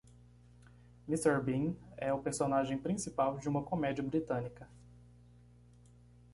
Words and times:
Mr. 1.07 1.39
Bean 1.45 1.75
é 1.95 2.11
o 2.11 2.17
personagem 2.23 2.75
principal 2.75 3.37
de 3.37 3.47
uma 3.47 3.61
comédia 3.63 4.03
britânica. 4.03 4.67